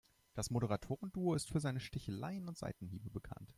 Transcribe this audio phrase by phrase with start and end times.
[0.33, 3.49] Das Moderatoren-Duo ist für seine Sticheleien und Seitenhiebe bekannt.